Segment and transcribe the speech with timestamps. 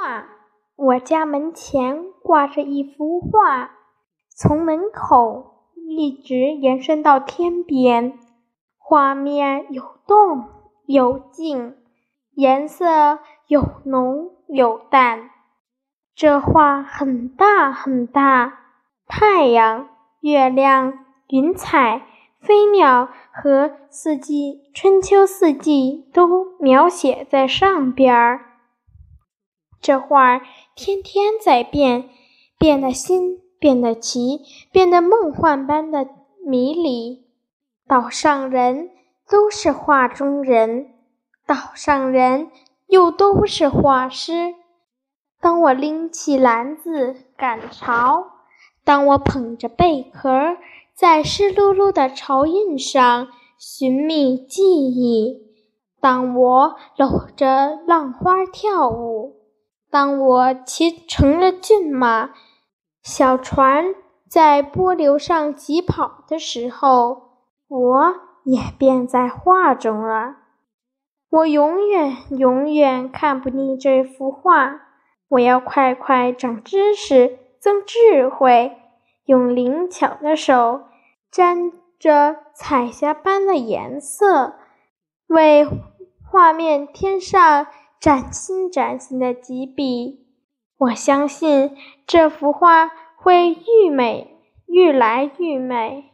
[0.00, 0.28] 画，
[0.76, 3.72] 我家门前挂着一幅画，
[4.28, 8.16] 从门口一直延伸到天边。
[8.76, 10.44] 画面有动
[10.86, 11.74] 有静，
[12.30, 15.30] 颜色有浓有淡。
[16.14, 18.56] 这画很大很大，
[19.08, 19.88] 太阳、
[20.20, 22.02] 月亮、云彩、
[22.40, 28.44] 飞鸟和四季、春秋四季都描写在上边儿。
[29.80, 30.40] 这画儿
[30.74, 32.10] 天天在变，
[32.58, 34.40] 变得新，变得奇，
[34.72, 36.08] 变得梦幻般的
[36.44, 37.26] 迷离。
[37.86, 38.90] 岛上人
[39.28, 40.90] 都是画中人，
[41.46, 42.50] 岛上人
[42.86, 44.54] 又都是画师。
[45.40, 48.26] 当我拎起篮子赶潮，
[48.84, 50.56] 当我捧着贝壳
[50.94, 55.46] 在湿漉漉的潮印上寻觅记忆，
[56.00, 59.37] 当我搂着浪花跳舞。
[59.90, 62.30] 当我骑成了骏马，
[63.02, 63.94] 小船
[64.28, 67.22] 在波流上疾跑的时候，
[67.68, 70.36] 我也变在画中了。
[71.30, 74.82] 我永远永远看不腻这幅画。
[75.28, 78.76] 我要快快长知识，增智慧，
[79.24, 80.82] 用灵巧的手
[81.30, 84.54] 沾着彩霞般的颜色，
[85.26, 85.66] 为
[86.30, 87.66] 画面添上。
[88.00, 90.24] 崭新崭新的几笔，
[90.78, 96.12] 我相信这幅画会愈美愈来愈美。